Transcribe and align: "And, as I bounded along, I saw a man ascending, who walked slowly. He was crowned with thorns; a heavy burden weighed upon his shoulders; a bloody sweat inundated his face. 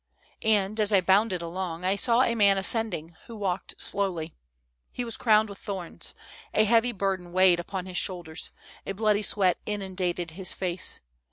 "And, 0.41 0.79
as 0.79 0.91
I 0.91 0.99
bounded 0.99 1.43
along, 1.43 1.83
I 1.83 1.95
saw 1.95 2.23
a 2.23 2.33
man 2.33 2.57
ascending, 2.57 3.15
who 3.27 3.35
walked 3.35 3.79
slowly. 3.79 4.33
He 4.91 5.05
was 5.05 5.15
crowned 5.15 5.47
with 5.47 5.59
thorns; 5.59 6.15
a 6.55 6.63
heavy 6.63 6.91
burden 6.91 7.31
weighed 7.33 7.59
upon 7.59 7.85
his 7.85 7.97
shoulders; 7.99 8.49
a 8.83 8.93
bloody 8.93 9.21
sweat 9.21 9.59
inundated 9.67 10.31
his 10.31 10.55
face. 10.55 11.01